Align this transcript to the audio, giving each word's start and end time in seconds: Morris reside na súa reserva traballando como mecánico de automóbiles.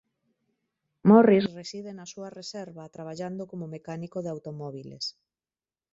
Morris 1.11 1.45
reside 1.59 1.91
na 1.95 2.05
súa 2.13 2.29
reserva 2.39 2.91
traballando 2.95 3.43
como 3.51 3.71
mecánico 3.75 4.17
de 4.21 4.29
automóbiles. 4.35 5.05